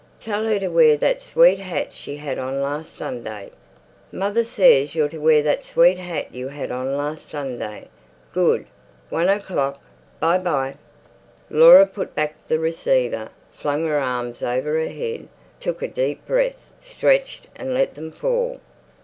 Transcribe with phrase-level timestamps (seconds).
[0.19, 3.51] "Tell her to wear that sweet hat she had on last Sunday."
[4.11, 7.87] "Mother says you're to wear that sweet hat you had on last Sunday.
[8.33, 8.65] Good.
[9.11, 9.79] One o'clock.
[10.19, 10.77] Bye bye."
[11.51, 15.27] Laura put back the receiver, flung her arms over her head,
[15.59, 18.59] took a deep breath, stretched and let them fall.